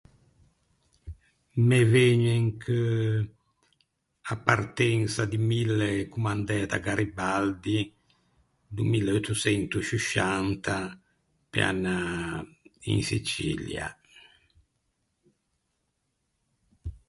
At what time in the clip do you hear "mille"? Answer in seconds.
5.51-5.89, 8.91-9.09